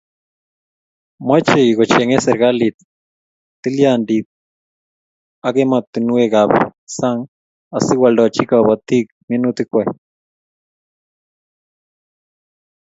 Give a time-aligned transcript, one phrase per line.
[1.27, 2.75] Moche kochengei serkalit
[3.61, 6.49] tilyanditak emotinwekab
[6.97, 7.19] sang
[7.75, 9.87] asikoaldochi kobotik minutikwai